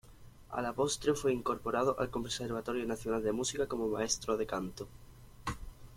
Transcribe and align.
A 0.49 0.63
la 0.63 0.73
postre 0.73 1.13
fue 1.13 1.31
incorporado 1.31 1.95
al 1.99 2.09
Conservatorio 2.09 2.87
Nacional 2.87 3.21
de 3.21 3.33
Música 3.33 3.67
como 3.67 3.87
maestro 3.87 4.35
de 4.35 4.47
canto. 4.47 4.87